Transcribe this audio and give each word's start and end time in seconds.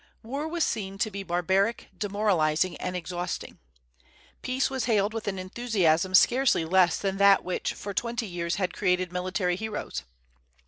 War 0.23 0.47
was 0.47 0.63
seen 0.65 0.97
to 0.97 1.11
be 1.11 1.21
barbaric, 1.21 1.89
demoralizing, 1.95 2.75
and 2.77 2.95
exhausting. 2.95 3.59
Peace 4.41 4.67
was 4.67 4.85
hailed 4.85 5.13
with 5.13 5.27
an 5.27 5.37
enthusiasm 5.37 6.15
scarcely 6.15 6.65
less 6.65 6.97
than 6.97 7.17
that 7.17 7.43
which 7.43 7.75
for 7.75 7.93
twenty 7.93 8.25
years 8.25 8.55
had 8.55 8.73
created 8.73 9.11
military 9.11 9.55
heroes. 9.55 10.01